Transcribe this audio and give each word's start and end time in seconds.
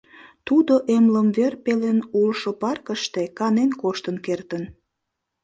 Тудо 0.47 0.73
эмлымвер 0.95 1.53
пелен 1.63 1.99
улшо 2.19 2.51
паркыште 2.61 3.23
канен 3.37 3.71
коштын 3.81 4.17
кертын. 4.25 4.63